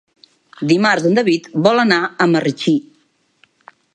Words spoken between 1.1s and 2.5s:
David vol anar a